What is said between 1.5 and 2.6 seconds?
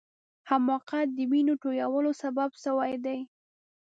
تویولو سبب